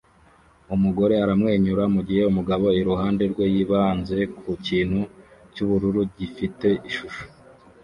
[0.75, 4.99] Umugore aramwenyura mugihe umugabo iruhande rwe yibanze ku kintu
[5.53, 7.23] cyubururu gifite ishusho